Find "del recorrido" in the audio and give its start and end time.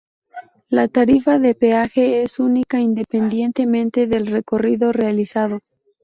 4.07-4.91